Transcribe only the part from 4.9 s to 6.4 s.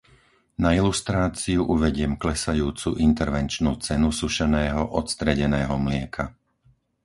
odstredeného mlieka.